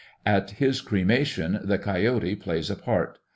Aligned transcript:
At 0.25 0.49
his 0.57 0.81
cremation 0.81 1.59
the 1.63 1.77
Coyote 1.77 2.35
plays 2.35 2.71
a 2.71 2.75
part. 2.75 3.19